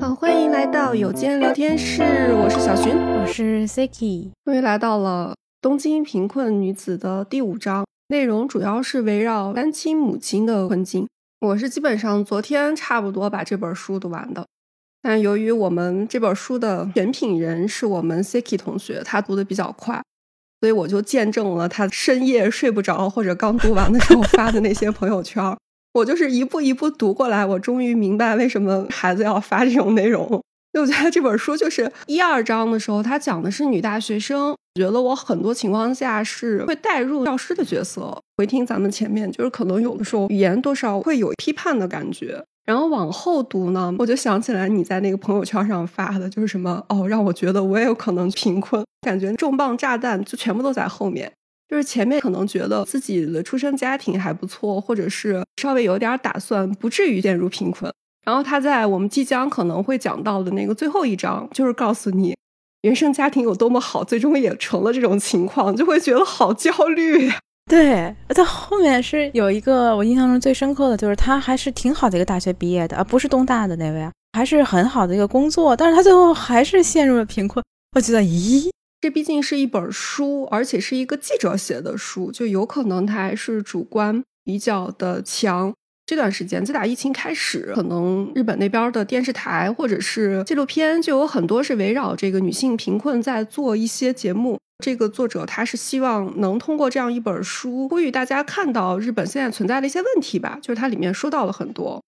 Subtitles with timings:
[0.00, 2.02] 好，欢迎来到有间聊天室，
[2.34, 11.08] 我是小寻，我是 Siki，终于来到了东京贫困女子的第五章，内容主要是围绕单亲母亲的困境。
[11.40, 14.46] 我是基本上昨天差不多把这本书读完的，
[15.06, 20.02] 但由于我们这本书的选品人是我们 Siki 同学，他读的比较快，
[20.60, 25.54] 所以我就见证了他深夜睡不着或者刚读完的时候发的那些朋友圈。
[25.92, 30.42] 我就是一步一步读过来，我终于明白为什么孩子要发这种内容。
[30.72, 38.18] 我觉得这本书就是一二章的时候，他讲的是女大学生，我觉得我很多情况下是会带入教师的角色。
[38.38, 42.42] 回听咱们前面，就是可能有的时候语言多少会有批判的感觉。
[42.64, 51.30] 然后往后读呢，我就想起来你在那个朋友圈上发的，就是什么哦，让我觉得我也有可能贫困，感觉重磅炸弹就全部都在后面。
[51.68, 57.92] 就是前面可能觉得自己的出生家庭还不错，或者是稍微有点打算，不至于陷入贫困。
[58.24, 62.34] 然后他在我们即将可能会讲到的那个最后一章，就是告诉你
[62.82, 67.30] 原生家庭有多么好，最终也成了这种情况，就会觉得好焦虑。
[67.66, 77.64] 对，在后面是有一个我印象中最深刻的就是他还是挺好的一个大学毕业的，而不是东大的那位啊，还是很好的一个工作，但是他最后还是陷入了贫困。
[77.96, 78.68] 我觉得，咦？
[79.00, 85.72] 这毕竟是一本书，而且是一个记者写的书，就有可能他还是主观比较的强。
[86.06, 94.58] 这段时间自打疫情开始，可能日本那边的电视台或者是纪录片就有很多是围绕这个女性贫困在做一些节目。
[94.78, 100.58] 这个作者他是希望能通过这样一本书，呼吁大家看到日本现在存在的一些问题吧。
[100.60, 102.02] 就是它里面说到了很多。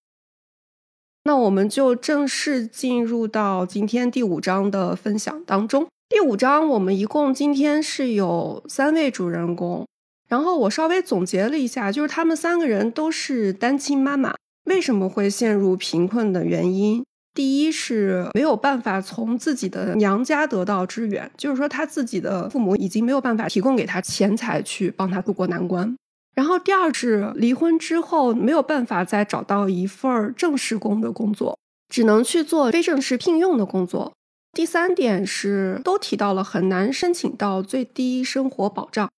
[1.25, 5.87] 那我们就正式进入到今天第五章的分享当中。
[6.09, 9.84] 第五章，我们一共今天是有三位主人公，
[10.28, 17.04] 然后我稍微总结了一下，就是他们三个人都是单亲妈妈，为什么会陷入贫困的原因？
[17.36, 25.94] 第一是没有办法从自己的娘家得到支援，就是说他自己的父母已经没有办法提供给他钱财去帮他渡过难关。
[26.34, 31.58] 然后第二是离婚之后没有办法再找到一份正式工的工作，
[31.91, 34.14] 只能去做非正式聘用的工作。
[34.53, 39.10] 第三点是，都提到了很难申请到最低生活保障，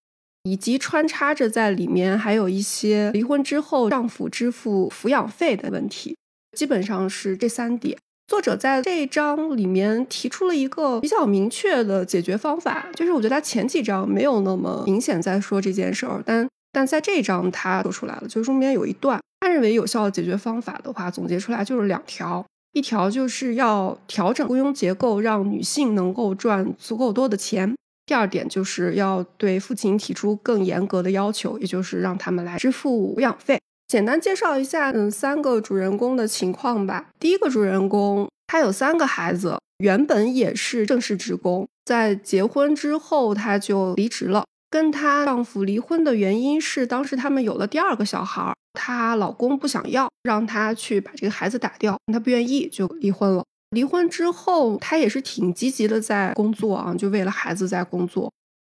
[0.42, 6.16] 以及穿插着在里面还有一些离婚之后丈夫支付抚养费的问题，
[6.56, 7.96] 基本上是这三点。
[8.28, 22.44] 作者在这一章里面提出了一个比较明确的解决方法，就是我觉得他前几章没有那么明显在说这件事儿，但但在这一章他说出来了，就是中间有一段，他认为有效的解决方法的话，总结出来就是两条。
[22.74, 27.74] 一条就是要调整雇佣结构，让女性能够赚足够多的钱。
[28.04, 33.58] 第二点就是要对父亲提出更严格的要求，也就是让他们来支付抚养费。
[33.88, 37.08] 简单介绍一下，嗯，三个主人公的情况吧。
[37.18, 44.44] 第一个主人公他有三个孩子，原本也是正式职工，在结婚之后他就离职了。
[44.70, 53.42] 跟她丈夫离婚的原因是，当时他们有了第二个小孩，她老公不想要，让她去把这个孩子打掉，她不愿意，就离婚了。
[53.70, 58.30] 离婚之后，她也是挺积极的在工作啊，就为了孩子在工作。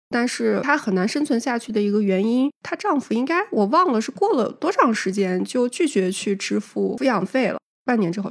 [0.08, 7.58] 但是她很难生存下去的一个原因，她丈夫应该我忘了是过了多长时间就拒绝去支付抚养费了。
[7.84, 8.30] 半年之后，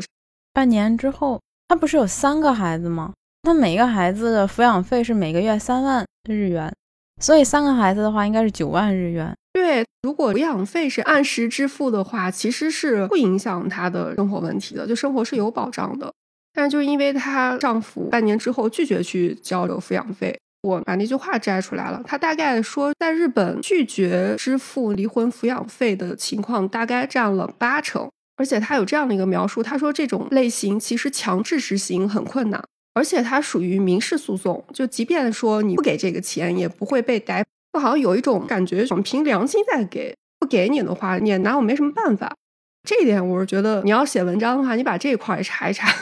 [0.53, 3.13] 半年之后，她不是有三个孩子吗？
[3.43, 6.73] 她每一个孩子的抚养费是每个月三万日元。
[7.21, 9.33] 所以三个孩子的话，应该是九万日元。
[9.53, 16.11] 对，如果抚养费是按时支付的话，其实是不影响她的生活问题的，就生活是有保障的。
[16.53, 22.01] 但是就是因为她丈夫半年之后拒绝去交这个抚养费，我把那句话摘出来了。
[22.05, 32.63] 他大概说，在日本拒绝支付离婚抚养费的情况大概占了八成，而且他有这样的一个描述，他说这种类型其实强制执行很困难。
[32.97, 37.43] 而且它属于民事诉讼，就即便说你不给这个钱，也不会被逮。
[37.73, 42.33] 就好像有一种感觉，我们凭良心在给，不给你的话，你也拿我没什么办法。
[42.87, 45.93] 这一点我是觉得，你要写文章的话，你把这一块也查一查。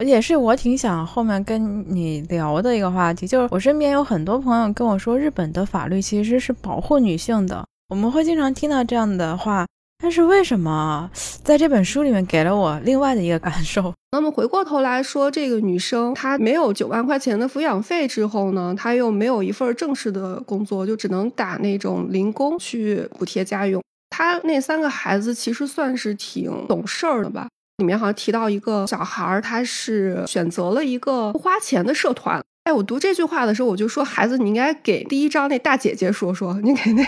[0.00, 7.64] 也是我挺想后面跟你聊的一个话题，就是我身边有很多朋友跟我说，日本的法律其实是保护女性的。
[7.88, 9.66] 我们会经常听到这样的话。
[10.02, 11.10] 但是为什么
[11.42, 13.92] 在这本书里面给了我另外的一个感受？
[14.12, 23.82] 那么回过头来说，这个女生她没有九万块钱的抚养费之后呢，她又没有一份正式的工作，就只能打那种零工去补贴家用。
[24.08, 27.46] 她那三个孩子其实算是挺懂事儿的吧？
[27.80, 32.40] 里面好像提到一个小孩儿，他是选择了一个不花钱的社团。
[32.64, 37.02] 哎，我读这句话的时候，我就说孩子，你应该给第一章那大姐姐说说，你给那，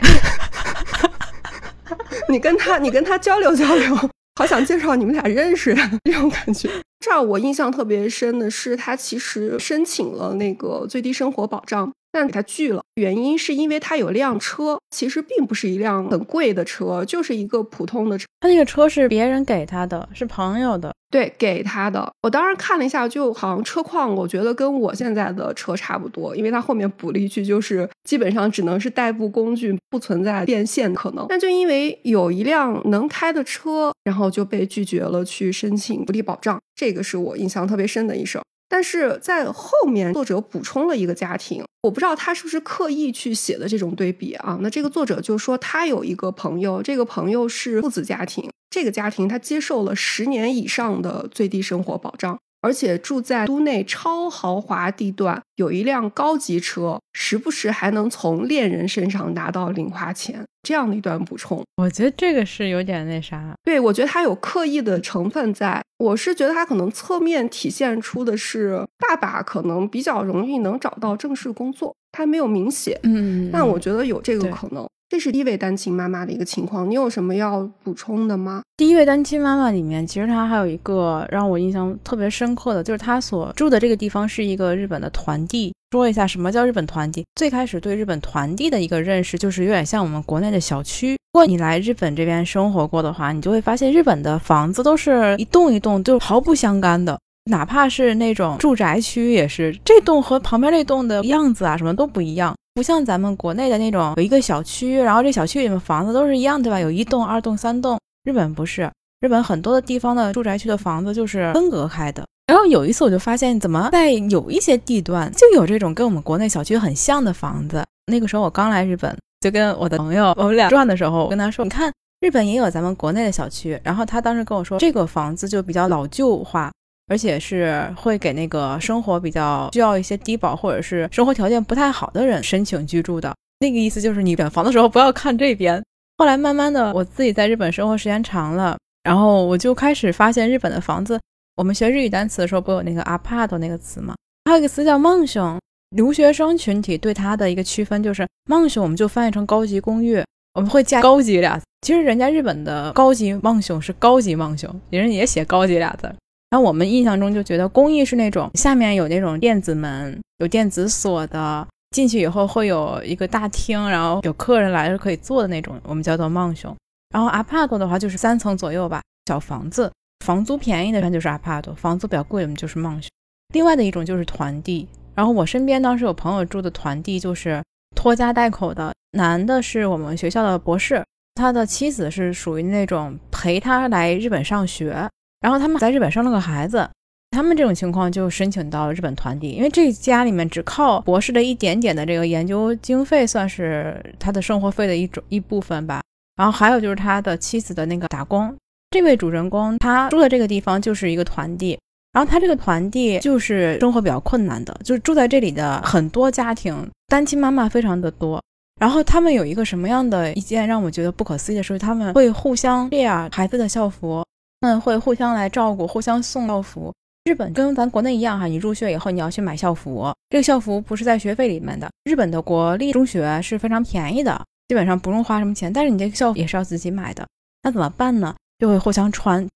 [2.30, 3.94] 你跟他，你跟他交流交流，
[4.40, 6.70] 好想介绍你们俩认识这种感觉。
[7.00, 11.92] 这儿我印象特别深的是，他其实申请了那个最低生活保障。
[12.12, 18.26] 但给他拒了，原因是因为他有辆车，其实并不是一辆很贵的车，就是一个普通的车。
[18.40, 22.12] 他那个车是别人给他的，是朋友的，对，给他的。
[22.22, 31.24] 我当时看了一下，就好像车况，我觉得跟我现在的车差不多，因为他后面补了一句，就是基本上只能是代步工具，不存在变现可能。
[31.28, 38.38] 但就因为有一辆能开的车，然后就被拒绝了去申请福利保障，这个是我印象特别深的一事。
[38.72, 44.58] 但是在后面，作者补充了一个家庭，我不知道他是不是刻意去写的这种对比啊？
[44.62, 52.38] 那这个作者就说他有一个朋友，这个朋友是父子家庭，这个家庭他接受了十年以上的最低生活保障。
[52.62, 63.52] 而且住在都内超豪华地段，有一辆高级车，时不时还能从恋人身上拿到零花钱，这样的一段补充，我觉得这个是有点那啥。
[63.64, 74.88] 对，我觉得他有刻意的成分在，我是觉得他可能侧面体现出的是爸爸可能比较容易能找到正式工作，他没有明写，嗯，但我觉得有这个可能。
[75.12, 78.62] 这是第一位单亲妈妈的一个情况，你有什么要补充的吗？
[78.78, 85.70] 第一位单亲妈妈里面，其实她还有一个让我印象特别深刻的，就是她所住的这个地方是一个日本的团地。
[85.90, 87.26] 说一下什么叫日本团地？
[87.34, 91.10] 最开始对日本团地的一个认识，就是有点像我们国内的小区。
[91.34, 97.20] 如果你来日本这边生活过的话，你就会发现日本的房子都是一栋一栋就毫不相干的，
[97.50, 102.54] 哪怕是那种住宅区也是，这栋和旁边那栋的样子啊什么都不一样。
[102.74, 106.80] 不像咱们国内的那种，有一个小区，然后这小区里面房子都是一样，对吧？
[106.80, 107.98] 有一栋、二栋、三栋。
[108.24, 108.90] 日本不是，
[109.20, 112.24] 日本很多的地方的住宅区的房子就是分隔开的。
[112.46, 117.84] 然后有一次我就发现，怎么在有一些地段就有这种跟我们国内小区很像的房子。
[118.06, 126.72] 那个时候我刚来日本，就跟我的朋友我们俩转的时候，我跟他说：“你看，日本也有咱们国内的小区。”然后他当时跟我说，这个房子就比较老旧化。
[127.08, 133.34] 而且是会给那个生活比较需要一些低保或者是生活条件不太好的人申请居住的。
[133.60, 135.82] 那个意思就是你选房的时候不要看这边。
[136.18, 141.18] 后来慢慢的，我自己在日本生活时间长了，然后我就开始发现日本的房子。
[141.56, 144.14] 我们学日语单词的时候不有那个 apart 那个词吗？
[144.44, 145.58] 还有一个词叫梦熊。
[145.90, 150.24] 留学生群体对它的一个区分就是梦熊，我们就翻译成高级公寓，
[150.54, 151.60] 我们会加高级俩。
[151.82, 156.10] 其实人家日本的高级梦熊是高级梦熊，人家也写高级俩字。
[156.52, 166.76] 然后我们印象中就觉得公寓是那种下面有那种电子门、有电子锁的，进去以后会有一个大厅，然后有客人来了可以坐的那种，我们叫做梦熊。
[167.14, 169.90] 然后 apart 的话就是三层左右吧，小房子，
[170.26, 173.08] 房租便宜的就是 apart，房租比较贵的就是梦熊。
[173.54, 177.62] 另外的一种就是团地，然后我身边当时有朋友住的团地就是
[177.96, 181.02] 拖家带口的，男的是我们学校的博士，
[181.34, 185.08] 他的妻子是属于那种陪他来日本上学。
[185.42, 186.88] 然后他们在日本生了个孩子，
[187.32, 196.00] 他们这种情况就申请到了日本团地，因为这家里面只靠博士的一点点的这个研究经费算是他的生活费的一种一部分吧。
[196.36, 198.54] 然后还有就是他的妻子的那个打工。
[198.90, 201.78] 这位主人公他住的这个地方就是一个团地，
[202.12, 208.40] 然后他这个团地就是生活比较困难的，就是住在这里的很多家庭单亲妈妈非常的多。
[208.80, 214.24] 然后他们有一个什么样的一件让我觉得不可思议的是，他们会互相 share 孩子的校服。
[214.62, 216.94] 们会互相来照顾，互相送校服。
[217.24, 221.88] 日本跟咱国内一样哈，你入学以后你要去买校服，这个校服不是在学费里面的。
[222.04, 227.26] 日本的国立中学是非常便宜的，基本上不用花什么钱，但是你这个校服也是要自己买的。
[227.62, 228.34] 那怎么办呢？
[228.58, 229.46] 就会互相穿，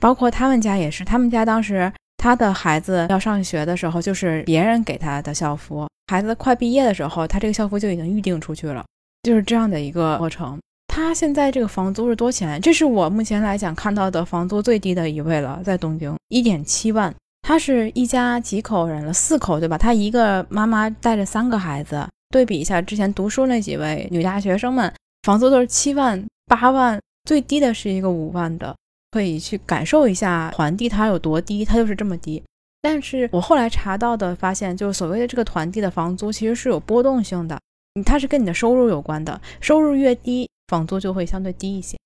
[0.00, 8.84] 包括他们家也是，他们家当时他的孩子要上学的时候，就是别人给他的校服，孩子快毕业的时候，他这个校服就已经预定出去了，
[9.22, 10.58] 就是这样的一个过程。
[10.96, 12.58] 他现在这个房租是多钱？
[12.58, 17.14] 这是我目前来讲看到的房租最低的一位了，在东京一点七万。
[17.42, 19.12] 他是一家几口人了？
[19.12, 19.76] 四口对吧？
[19.76, 22.08] 他一个妈妈带着三个孩子。
[22.30, 24.90] 对比一下之前读书那几位女大学生们，
[25.24, 26.98] 房租都是七万、八万，
[27.28, 28.74] 最低的是一个五万的。
[29.10, 32.42] 可以去感受一下团地它有多低，它就是这么低。
[32.80, 37.60] 但是我后来查到的发现，就是所谓的这个团地的房租其实是有波动性的，
[38.06, 40.48] 它是跟你的收入有关的，收入越低。
[40.68, 41.96] 房租就会相对低一些，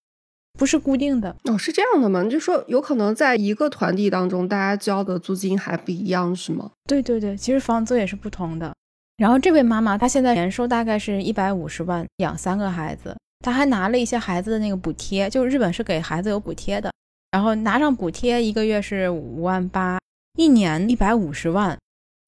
[0.58, 2.24] 不是固定的哦，是这样的吗？
[2.24, 6.70] 就说有可能在一个团体当中，大家交的租金还不一样，是吗？
[6.84, 8.74] 对对对，其实房租也是不同的。
[9.16, 16.90] 然后这位妈妈她现在年收大概是一百五十万，养三个孩子，她还拿了一些孩子的那个补贴，就日本是给孩子有补贴的。
[17.30, 19.98] 然后拿上补贴，一个月是五万八，
[20.36, 21.78] 一年一百五十万。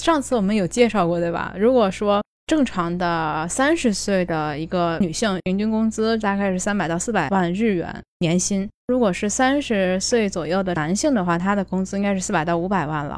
[0.05, 1.55] 上次我们有介绍过，对吧？
[1.59, 2.23] 如果说
[2.53, 8.69] 正常的三十岁的一个女性，平均工资大概是三百到四百万日元年薪。
[8.89, 13.17] 如果是三十岁左右的男性的话，他的工资应该是四百到五百万了。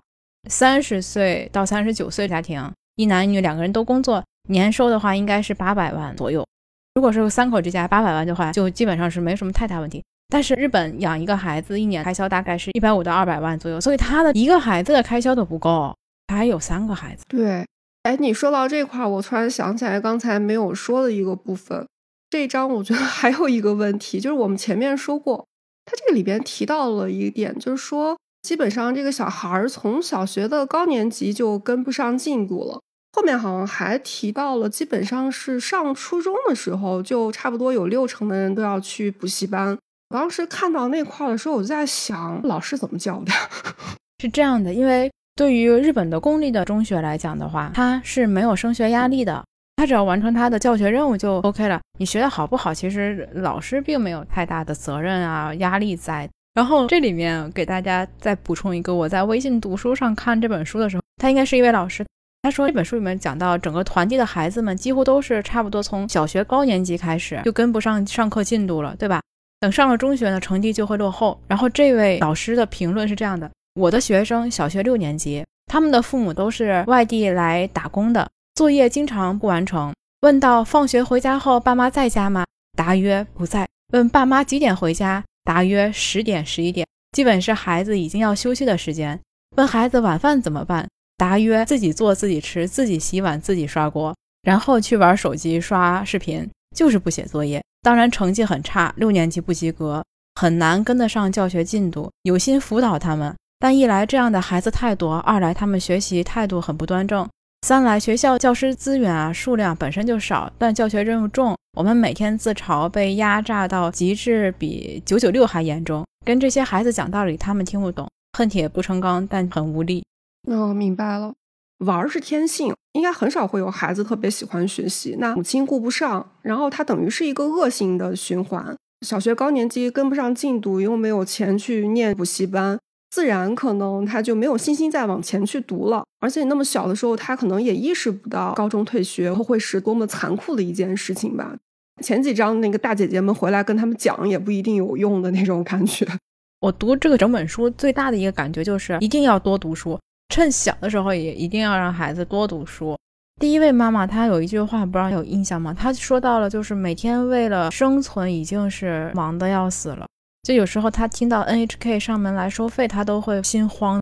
[0.49, 6.47] 三十岁到三十九岁家庭，一男一女两个人都工作，年收的话应该是八百万左右。
[6.95, 10.01] 如果是三口之家，八百万的话，就基本上是没什么太大问题。
[10.29, 15.93] 但是日本养一个孩子，一年开销大概是一百五到二百万左右，所以他的一个孩子的开销都不够，
[16.29, 17.25] 他还有三个孩子。
[17.27, 17.67] 对，
[18.05, 21.87] 哎，你说到这块儿，我突然想起来刚才没有说的一个部分。
[22.29, 25.47] 这一章我觉得 还有一个问题，就是我们前面说过，
[25.87, 32.79] 他这个里边提到了一点，就是说基本上这个小孩儿从小学的高年级就跟不上进度了。
[33.15, 39.79] 后面好像还提到了，基本上是上初中的时候，就差不多有六成的人都要去补习班。
[40.11, 43.33] 我当时看到那块儿的时候，我就在想，老师怎么教的？
[44.21, 49.45] 是这样的，因为对于日本的公立的中学来讲的话，它是没有升学压力的，
[49.77, 51.81] 他只要完成他的教学任务就 OK 了。
[51.99, 56.29] 你学的好不好，其实老师并没有太大的责任啊压力在。
[56.55, 62.07] 然后这里面给大家再补充一个，我在微信读书上看这本书的时候，他应该是一位老师。
[62.43, 69.21] 他说这本书里面讲到，整个团地的孩子们几乎都是差不多从小学高年级开始就跟不上上课进度了，对吧？
[69.59, 71.41] 等上了中学呢，成绩就会落后。
[71.49, 79.93] 然后这位老师的评论是这样的：我的学生小学六年级，他们的父母都是外地来打工的，作业经常不完成。
[80.21, 82.45] 问到放学回家后爸妈在家吗？
[82.77, 83.69] 答曰不在。
[83.93, 85.25] 问爸妈几点回家？
[85.43, 89.21] 答曰十点十一点，基本是孩子已经要休息的时间。
[89.57, 90.89] 问孩子晚饭怎么办？
[91.17, 97.63] 答曰：自己做自己吃，自己洗碗，自己刷锅，然后去玩手机刷视频，就是不写作业。
[97.83, 100.05] 当然成绩很差，六年级不及格，
[100.41, 102.11] 很难跟得上教学进度。
[102.23, 107.27] 有心辅导他们，但一来这样的孩子太多，二来他们学习态度很不端正，
[107.63, 111.57] 三来学校教师资源啊数量本身就少，但教学任务重。
[111.79, 116.05] 我们每天自嘲被压榨到极致，比九九六还严重。
[116.27, 118.07] 跟这些孩子讲道理，他们听不懂，
[118.37, 120.05] 恨铁不成钢，但很无力。
[120.47, 121.33] 哦，明白了。
[121.79, 125.17] 玩是天性，应该很少会有孩子特别喜欢学习。
[125.19, 128.77] 那母亲顾不上，然后他等于是一个恶性的循环。
[129.07, 132.79] 小学高年级跟不上进度，又没有钱去念补习班，
[133.15, 136.03] 自然可能他就没有信心再往前去读了。
[136.19, 141.55] 而且那么小的时候，他可能也意识不到高中退学会是多么残酷的一件事情吧。
[142.03, 146.05] 前几章那个大姐姐们回来跟他们讲，也不一定有用的那种感觉。
[146.59, 149.97] 我读这个整本书最大的一个感觉就是一定要多读书。
[150.35, 152.99] 趁小的时候也一定要让孩子多读书。
[153.41, 155.73] 第一位妈妈她有一句话，不知道有印象吗？
[155.73, 160.05] 她说到了，就是每天为了生存已经是忙得要死了。
[160.45, 163.99] 就有时候他听到 NHK 上门来收费，他都会心慌。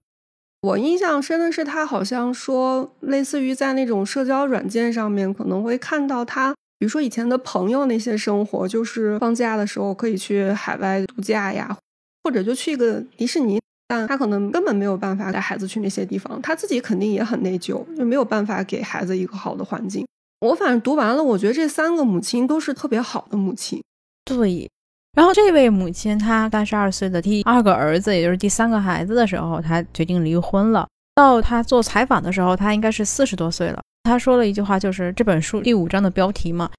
[0.63, 11.79] 我印象深的是，他好像说，类似于在那种社交软件上面，可能会看到他，比如说以前的朋友那些生活，就是放假的时候可以去海外度假呀，
[12.25, 13.61] 或者就去一个迪士尼。
[13.87, 20.05] 但他可能根本没有办法带孩子去那些地方，他自己肯定也很内疚，就没有办法给孩子一个好的环境。
[20.41, 23.81] 我反正读完了，我觉得这三个母亲都是特别好的母亲。
[24.25, 24.71] 对，
[25.15, 30.87] 然后这位母亲她三十二岁的第二个儿子，也就是第三个孩子的时候，她决定离婚了。
[31.15, 33.83] 到她做采访的时候，她应该是四十多岁了。
[34.05, 36.71] 她说了一句话，就是这本书第五章的标题嘛，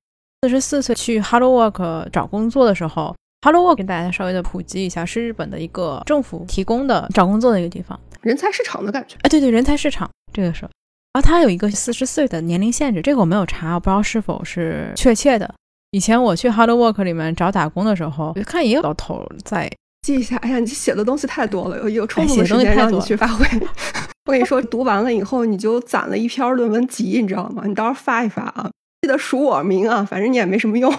[0.42, 3.16] 四十四岁去 Hello Work 找工作的时候。
[3.46, 9.16] Hello Work 给大家稍微的普及一下，是日本的一个政府提供的找工作的一个地方，人才市场的感觉。
[9.22, 10.62] 哎，对对，人才市场这个是。
[10.62, 15.54] 然后它有一个四十岁的年龄限制，这个我没有查，我不知道是否是确切的。
[15.94, 19.72] 以前我去 Hello Work 里面找打工的时候，就看也有老头在。
[20.02, 23.46] 记一下，哎呀，你写的东西太多了，有有充足的时间让你去发挥。
[24.26, 27.62] 我跟你说，读完了以后你就攒了一篇论文集，你知道吗？
[27.68, 28.72] 你到时候发一发啊，
[29.04, 30.92] 记得署我名啊，反正你也没什么用。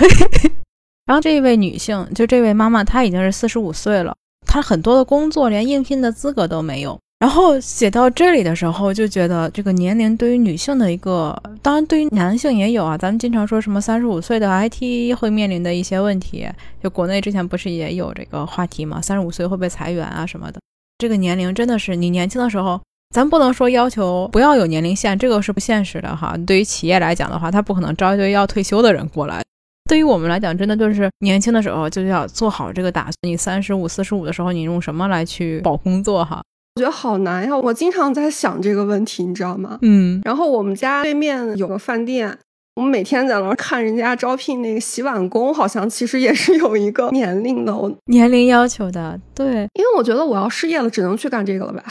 [1.06, 4.14] 然后这一位女性，就这位妈妈，她已经是四十五岁了，
[4.46, 7.00] 她很多的工作连应聘的资格都没有。
[7.22, 12.98] 然后写到这里的时候，就觉得这个年龄对于女性的一个，当然对于男性也有啊。
[12.98, 16.48] 咱们经常说什么三十五岁的 IT 会面临的一些问题，
[16.82, 19.00] 就国内之前不是也有这个话题嘛？
[19.00, 20.58] 三十五岁会被裁员啊什么的。
[20.98, 22.80] 这个年龄真的是你年轻的时候，
[23.14, 26.36] 咱不能说要求不要有年龄线，这个是不现实的哈。
[26.44, 29.40] 对于企业来讲的话，他不可能招一堆要退休的人过来。
[29.88, 33.14] 对于我们来讲，真的就是年轻的时候就要做好这个打算。
[33.20, 36.24] 你三十五、四十五的时候，你用什么来去保工作？
[36.24, 36.42] 哈，
[36.74, 37.54] 我觉得好难呀！
[37.54, 39.78] 我经常在想这个问题，你知道吗？
[39.82, 40.22] 嗯。
[40.24, 42.38] 然后我们家对面有个饭店，
[42.76, 49.20] 我们每天在那儿看人家招聘那个洗碗工，好像其实也是有一个年龄的，我年龄要求的。
[49.34, 51.84] 对，因为我觉得我要失业了，只能去干这个了吧。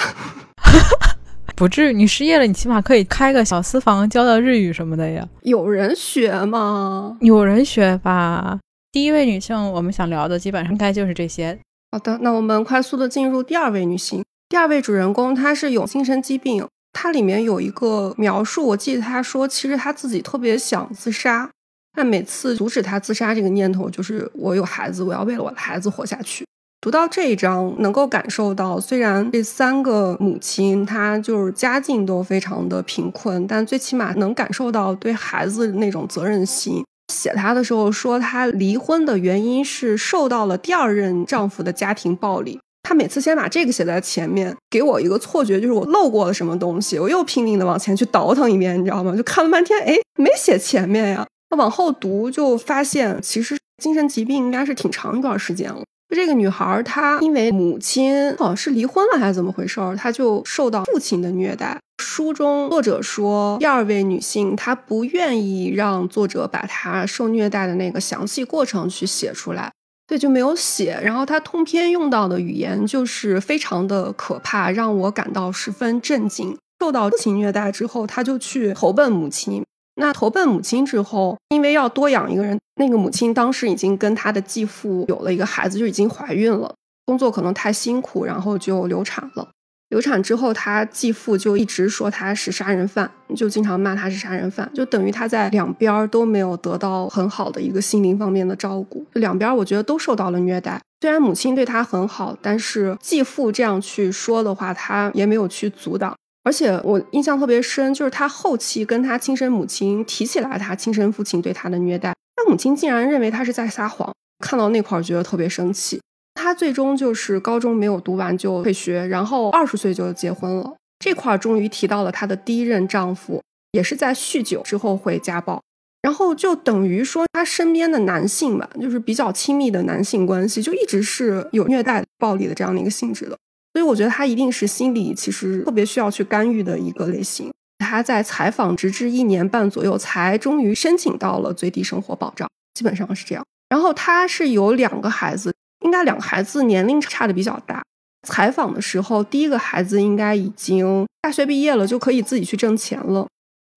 [1.55, 5.23] 不至于，你失业了，你起码可以开个小私房，教教日语什么的呀。
[5.43, 7.15] 有人学吗？
[7.21, 8.57] 有人学吧。
[8.91, 11.55] 第一位女性，我们想聊的基本上应该就是这些。
[11.91, 14.23] 好的，那我们快速的进入第二位女性。
[14.51, 16.67] 第二位主人公，她是有精神疾病。
[16.91, 21.49] 他里面有一个描述，我记得她说，其实她自己特别想自杀，
[21.95, 26.45] 但每次阻止她自杀这个念头，就是我有孩子，我要为了我的孩子活下去。
[26.81, 36.83] 读到这一章，能够感受到，虽然这三个母亲她就是家境都非常的贫困，但最起码能感受到对孩子那种责任心。
[37.13, 42.59] 写她的时候说，她离婚的原因是受到了第二任丈夫的家庭暴力。
[42.91, 46.99] 她每次先把这个写在前面，给我一个错觉，就是我漏过了什么东西。
[46.99, 49.15] 我又拼命的往前去倒腾一遍，你知道吗？
[49.15, 51.25] 就看了半天，哎，没写前面呀。
[51.51, 55.81] 那往后读就发现，其实精神疾病应该是挺长一段时间了。
[56.09, 61.79] 就这个女孩，她因为母亲好像是离婚了还是怎么回事儿，她就受到父亲的虐待。
[62.03, 69.71] 书中作者说，第二位女性她不愿意让作者把她受虐待的那个详细过程去写出来，
[70.11, 70.99] 对就没有写。
[71.01, 76.57] 然后他通篇用到的语言就是非常的可怕，让我感到十分震惊。
[76.81, 79.63] 受到父亲虐待之后，他就去投奔母亲。
[79.95, 86.75] 那投奔母亲之后，因为要多养一个人，那个母亲当时已经跟他的继父有了一个孩子，就已经怀孕了。
[87.05, 89.47] 工作可能太辛苦，然后就流产了。
[89.91, 99.05] 流产之后，他继父就一直说他是杀人犯，就经常骂他是杀人犯，就等于他在两边都没有得到很好的一个心灵方面的照顾。
[99.13, 100.81] 两边我觉得都受到了虐待。
[101.01, 106.15] 虽然母亲对他很好，但是继父这样去说的话，他也没有去阻挡。
[106.43, 114.09] 而且我印象特别深，就是他后期跟他亲生母亲提起来他亲生父亲对他的虐待，他母亲竟然认为他是在撒谎。
[114.39, 115.99] 看到那块儿觉得特别生气。
[116.33, 120.73] 他最终就是高中没有读完就退学，然后二十岁就结婚了。
[120.99, 125.61] 这块儿终于提到了他的第一任丈夫，也是在酗酒之后会家暴，
[126.01, 133.37] 然后就等于说他身边的男性吧，就是比较亲密的男性关系，就一直是有虐待、暴力的这样的一个性质的。
[133.73, 137.51] 所以我觉得他一定是心理其实特别需要去干预的一个类型。
[137.79, 143.43] 他在采访直至一年半左右，才终于申请到了最低生活保障，基本上是这样。
[143.69, 147.81] 然后他是有两个孩子，应该两个孩子年龄差的比较大。
[148.27, 153.27] 采访的时候，第一个孩子应该已经大学毕业了，就可以自己去挣钱了。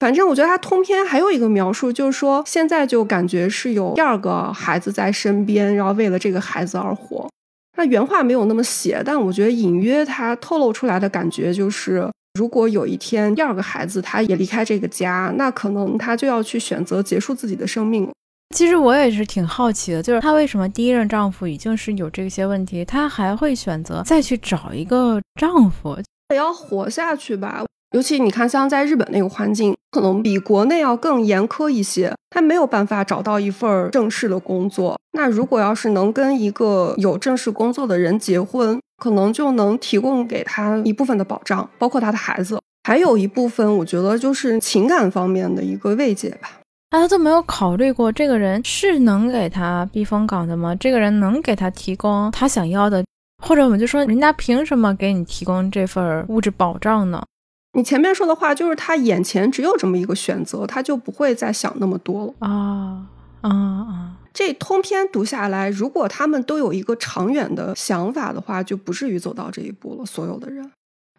[0.01, 7.27] 反正我觉得他通篇还有一个描述，就是说现在就感觉是有第二个孩子在身边，然后为了这个孩子而活。
[7.79, 18.13] 那原话没有那么写，但我觉得隐约他透露出来的感觉就是，如果有一天第二个孩子他也离开这个家，那可能他就要去选择结束自己的生命了。
[18.55, 25.97] 其实我也是挺好奇的，就是她为什么第一任丈夫已经是有这些问题，她还会选择再去找一个丈夫？
[26.31, 27.65] 也要活下去吧。
[27.93, 32.13] 尤其你看，像在日本那个环境，可能比国内要更严苛一些。
[32.31, 34.99] 他没有办法找到一份正式的工作。
[35.13, 46.51] 那如果要是能跟一个有正式工作的人结婚，可能就能提供给他一部分的保障，包括他的孩子，还有一部分，我觉得就是情感方面的一个慰藉吧。
[46.95, 50.77] 那他都没有考虑过，这个人是能给他避风港的吗？
[50.77, 53.05] 这个人能给他提供他想要的，
[53.43, 57.21] 或者我们就说，人家凭什么给你提供这份物质保障呢？
[57.73, 63.09] 你前面说的话就是他眼前只有这么一个选择，他就不会再想那么多了啊
[63.41, 64.17] 啊啊！
[64.33, 70.07] 这通篇读下来，如果他们都有一个长远的想法的话，就不至于走到这一步了。
[70.07, 70.71] 所有的人，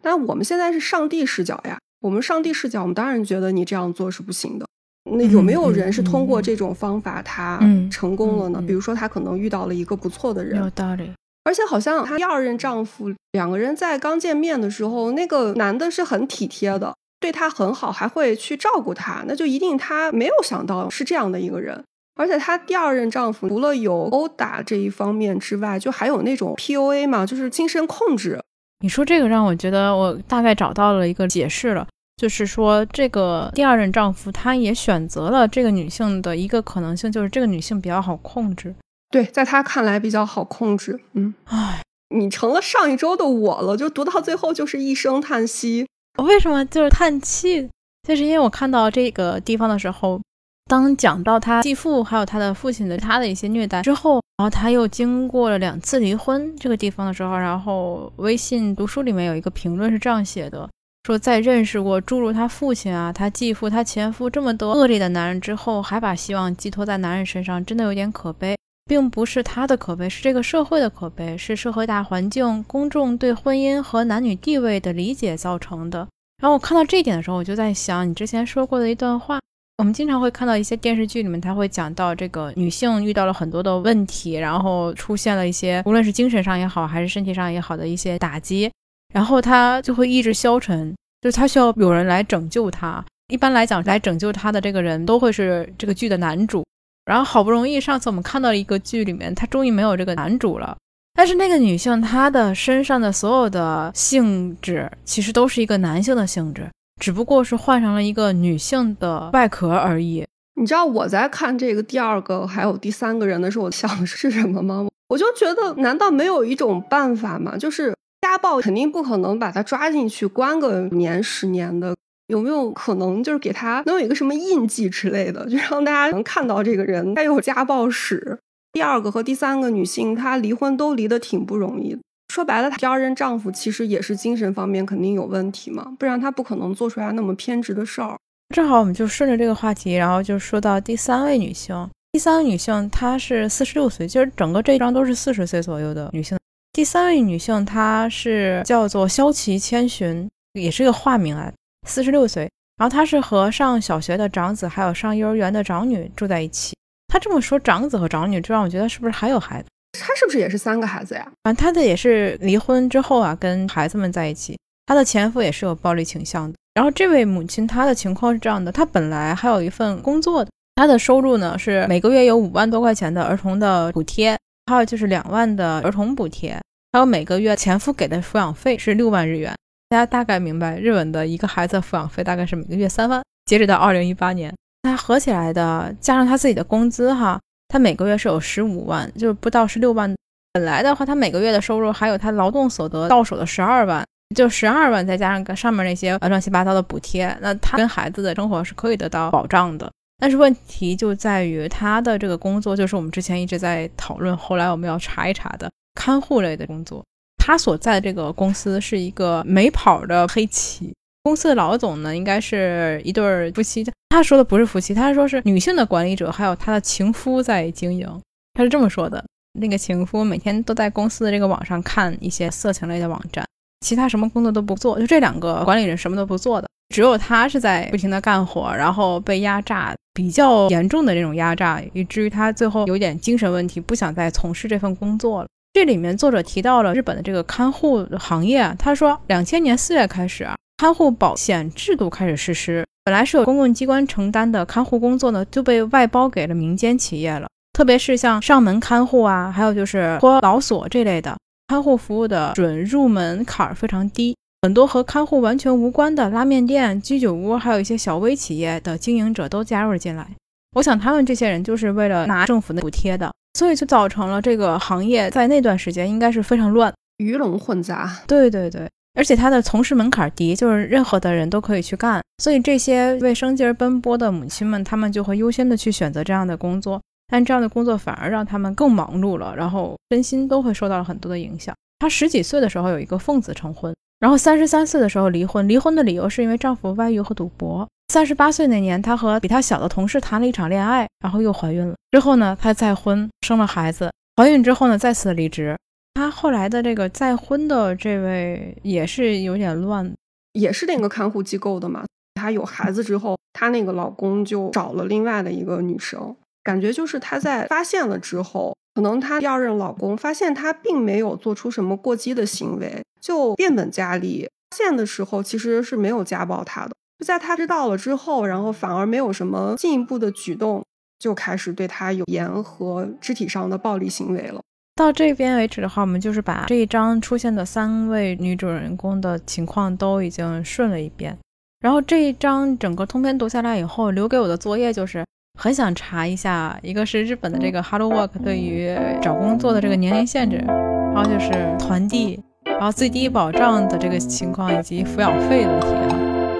[0.02, 4.66] 但我们现在是上帝视角呀，我们上帝视角，我们当然觉得你这样做是不行的。
[5.12, 7.60] 那有没有人是通过这种方法他
[7.92, 8.64] 成功了呢？
[8.66, 11.12] 比如说他可能遇到了一个不错的人，有道理。
[11.44, 19.24] 而且好像她第二任丈夫两个人在刚见面的时候，那个男的是很体贴的，对她很好，还会去照顾她。
[19.28, 21.84] 那就一定她没有想到是这样的一个人。
[22.16, 28.42] 而且她第二任丈夫除了有殴打这一方面之外，就还有那种 PUA 嘛，就是精神控制。
[28.80, 31.88] 你说这个让我觉得我大概找到了一个解释了，
[32.18, 38.74] 就是说这个第二任丈夫他也选择了这个女性的一个可能性，就是这个女性比较好控制。
[39.10, 41.00] 对，在他看来比较好控制。
[41.14, 41.82] 嗯，唉，
[42.16, 45.88] 你成了上一周的我了，就读到最后就是一声叹息。
[46.18, 47.70] 为什么就是叹气？
[48.08, 50.22] 就是因为我看到这个地方的时候，
[50.66, 60.70] 当讲到他继父还有他的父亲的他的一些虐待之后，然后他又经过了两次离婚这个地方的时候，然后微信读书里面有一个评论是这样写的：
[61.06, 68.56] 说在认识过诸如他父亲啊、他继父、他前夫这么多恶劣的男人之后，还把希望寄托在男人身上，真的有点可悲。
[68.88, 76.08] 并不是他的可悲，是这个社会的可悲，是社会大环境、公众对婚姻和男女地位的理解造成的。
[76.42, 79.38] 然后我看到这一点的时候，我就在想你之前说过的一段话。
[79.78, 88.72] 我们经常会看到一些电视剧里面，他会讲到这个女性遇到了很多的问题，然后出现了一些无论是精神上也好，还是身体上也好的一些打击，
[89.16, 93.02] 然后他就会意志消沉，就是他需要有人来拯救他。
[93.30, 96.66] 一般来讲，来拯救他的这个人都会是这个剧的男主。
[97.06, 100.76] 然后好不容易，上次我们看到一个剧里面，他终于没有这个男主了。
[101.14, 110.26] 但是那个女性，她的身上的所有的性质，其实都是一个男性的性质，只不过是换上了一个女性的外壳而已。
[110.60, 114.86] 你知道我在看这个第二个还有第三个人的时候，我想的是什么吗？
[115.08, 117.58] 我就觉得，难道没有一种办法吗？
[117.58, 121.96] 就是家暴肯定不可能把他抓进去关个年十年的。
[122.28, 128.40] 有没有可能就是给他能有一个什么印记之类的，就让大家能看到这个人他有家暴史。
[128.74, 131.96] 第二个和第三个女性，她离婚都离得挺不容易。
[132.34, 138.18] 说白了，第二任丈夫其实也是精神方面肯定有问题嘛，不然他不可能做出来那么偏执的事儿。
[138.54, 141.88] 正好我们就顺着这个话题，然后就说到第三位女性。
[142.12, 146.36] 第三位女性她是四十六岁，其实整个这一章都是四十岁左右的女性。
[146.76, 151.50] 第三位女性她是叫做萧琪千寻，也是个化名啊。
[151.88, 156.76] 四十六岁，然后她是和上小学的长子，还有上幼儿园的长女住在一起。
[157.08, 159.70] 她这么说长子和长女，就让我觉得是不是还有孩子？
[159.98, 161.26] 她是不是也是三个孩子呀？
[161.44, 164.60] 反正她的也是离婚之后啊，跟孩子们在一起。
[164.86, 166.58] 她的前夫也是有暴力倾向的。
[166.74, 176.60] 然后这位母亲，她的情况是这样的：她本来还有一份工作的，她的收入呢是每个月有五万多块钱的儿童的补贴，还有就是两万的儿童补贴，
[176.92, 179.56] 还有每个月前夫给的抚养费是六万日元。
[179.90, 183.22] 大家大概明白，日本的一个孩子抚养费大概是每个月三万。
[183.46, 184.52] 截止到二零一八年，
[184.82, 190.14] 他合起来的加上他自己的工资，哈，他每个月是有十五万，就是不到十六万。
[190.54, 194.04] 本来的话，他每个月的收入还有他劳动所得到手的十二万，
[194.36, 199.92] 就十二万再加上上面那些乱七八糟的补贴，那他跟孩子的生活是可以得到保障的。
[200.18, 207.04] 但是问题就在于他的这个工作，就是我们之前一直在讨论，后来我们要查一查的看护类的工作。
[207.38, 213.86] 他所在的这个公司是一个没跑的黑企，公司的老总呢，应该是一对夫妻。
[214.10, 218.10] 他说的不是夫妻，他说是女性的管理者，还有他的情夫在经营。
[218.54, 219.24] 他是这么说的：
[219.60, 223.46] 那个情夫每天都在公司的这个网上看一些色情类的网站，
[223.86, 235.48] 其他什么工作都不做，就这两个管理人什么都不做的，只有他是在不停的干活，然后被压榨，比较严重的这种压榨，以至于他最后有点精神问题，不想再从事这份工作了。
[235.74, 247.48] 这里面作者提到了日本的这个看护行业，他说，两千年四月开始啊，看护保险制度开始实施，本来是由公共机关承担的看护工作呢，就被外包给了民间企业了。
[247.74, 251.36] 特别是像上门看护啊，还有就是托老所这类的
[251.68, 254.34] 看护服务的准入门槛非常低，
[254.66, 260.28] 很多和看护完全无关的拉面店、居酒屋，还有一些小微企业的经营者都加入了进来。
[260.76, 263.32] 我想他们这些人就是为了拿政府的补贴的。
[263.54, 268.12] 所以就造成了这个行业在那段时间应该是非常乱，鱼龙混杂。
[268.26, 272.20] 对对对，而且它的从事门槛低，就是任何的人都可以去干。
[272.40, 277.00] 所以这些为生计而奔波的母亲们，他们就会优先的去选择这样的工作。
[277.28, 281.76] 但这样的工作反而让他们更忙碌了，然后身心都会受到了很多的影响。
[282.00, 285.68] 他十几岁的时候有一个奉子成婚，然后三十三岁的时候离婚。
[285.68, 287.88] 离婚的理由是因为丈夫外遇和赌博。
[288.10, 291.96] 三十八岁那年，她和比她小的同事谈了一场恋爱，然后又怀孕了。
[292.12, 294.12] 之后呢，她再婚，生了孩子。
[294.38, 295.76] 怀孕之后呢，再次离职。
[296.14, 300.14] 她后来的这个再婚的这位也是有点乱，
[300.54, 302.06] 也是那个看护机构的嘛。
[302.36, 314.50] 她有孩子之后，她那个老公就找了另外的一个女生，感觉就是她在发现了之后，可能她第二任老公发现她并没有做出什么过激的行为，就变本加厉。
[314.72, 316.92] 发现的时候其实是没有家暴她的。
[317.20, 320.84] 就在她知道了之后，然后反而没有什么进一步的举动，
[321.20, 324.62] 就开始对她有言和肢体上的暴力行为了。
[324.96, 331.38] 到这边为止的话，我们就是把这一章出现的三位女主人公的情况都已经顺了一遍。
[331.82, 335.26] 然后这一章整个通篇读下来以后，留给我的作业就是
[335.58, 346.60] 很想查一下，一个是日本的这个 Hello Work 对于找工作的这个年龄限制，然后就是团地，然后最低保障的这个情况以及抚养费的问题哈。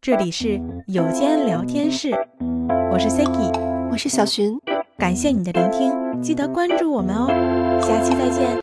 [0.00, 2.12] 这里是有间聊天室，
[2.92, 3.52] 我是 Siki，
[3.90, 4.56] 我是小寻，
[4.96, 7.26] 感谢你的聆听，记得关注我们哦，
[7.82, 8.56] 下期再见。